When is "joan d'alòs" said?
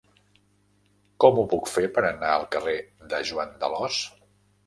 3.33-4.01